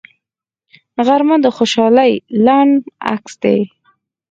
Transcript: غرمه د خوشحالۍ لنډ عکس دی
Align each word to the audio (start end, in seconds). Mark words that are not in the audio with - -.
غرمه 1.05 1.35
د 1.43 1.47
خوشحالۍ 1.55 2.13
لنډ 2.45 2.73
عکس 3.11 3.33
دی 3.43 3.59